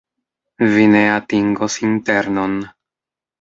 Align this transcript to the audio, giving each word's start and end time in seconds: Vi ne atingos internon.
Vi 0.75 0.85
ne 0.93 1.01
atingos 1.17 1.77
internon. 1.89 2.57